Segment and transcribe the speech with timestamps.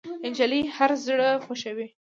[0.31, 1.87] نجلۍ هر زړه خوښوي.